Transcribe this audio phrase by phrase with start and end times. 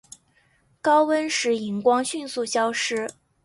[0.81, 3.07] 高温时荧光迅速消失。